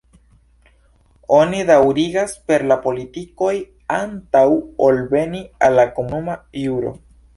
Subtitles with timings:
[1.39, 3.53] Oni daŭrigas per la politikoj
[3.99, 4.43] antaŭ
[4.87, 6.97] ol veni al la komunuma juro.